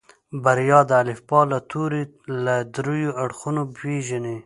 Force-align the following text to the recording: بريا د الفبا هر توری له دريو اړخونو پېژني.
بريا 0.43 0.79
د 0.89 0.91
الفبا 1.03 1.41
هر 1.47 1.51
توری 1.71 2.03
له 2.45 2.55
دريو 2.75 3.09
اړخونو 3.23 3.61
پېژني. 3.77 4.37